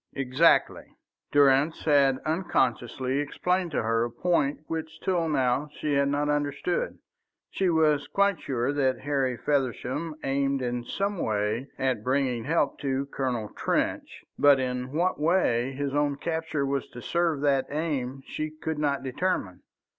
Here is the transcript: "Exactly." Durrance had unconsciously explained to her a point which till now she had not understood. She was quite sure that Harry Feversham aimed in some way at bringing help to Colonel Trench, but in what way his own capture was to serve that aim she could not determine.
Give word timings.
"Exactly." 0.13 0.95
Durrance 1.31 1.83
had 1.85 2.17
unconsciously 2.25 3.19
explained 3.19 3.69
to 3.69 3.83
her 3.83 4.03
a 4.03 4.09
point 4.09 4.61
which 4.65 4.99
till 5.01 5.29
now 5.29 5.69
she 5.79 5.93
had 5.93 6.07
not 6.07 6.27
understood. 6.27 6.97
She 7.51 7.69
was 7.69 8.07
quite 8.07 8.41
sure 8.41 8.73
that 8.73 9.01
Harry 9.01 9.37
Feversham 9.37 10.15
aimed 10.23 10.63
in 10.63 10.83
some 10.85 11.19
way 11.19 11.67
at 11.77 12.03
bringing 12.03 12.45
help 12.45 12.79
to 12.79 13.05
Colonel 13.13 13.49
Trench, 13.49 14.23
but 14.39 14.59
in 14.59 14.91
what 14.91 15.19
way 15.19 15.71
his 15.73 15.93
own 15.93 16.15
capture 16.15 16.65
was 16.65 16.87
to 16.89 17.01
serve 17.03 17.41
that 17.41 17.67
aim 17.69 18.23
she 18.25 18.49
could 18.49 18.79
not 18.79 19.03
determine. 19.03 19.61